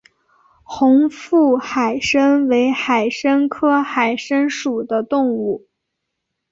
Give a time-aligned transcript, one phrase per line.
[0.63, 5.67] 红腹海参为海参科海参属的动物。